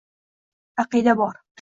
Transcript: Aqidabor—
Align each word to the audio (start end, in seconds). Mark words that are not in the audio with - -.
Aqidabor— 0.83 1.41